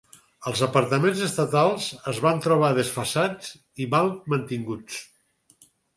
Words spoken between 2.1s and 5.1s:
es van trobar desfasats i mal mantinguts.